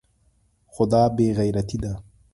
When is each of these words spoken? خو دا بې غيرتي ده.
خو 0.73 0.83
دا 0.91 1.03
بې 1.15 1.27
غيرتي 1.39 1.77
ده. 1.83 1.93